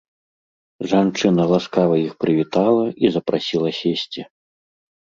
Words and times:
Жанчына 0.93 1.43
ласкава 1.51 1.95
іх 2.07 2.13
прывітала 2.25 2.83
і 3.05 3.15
запрасіла 3.19 3.69
сесці. 3.85 4.21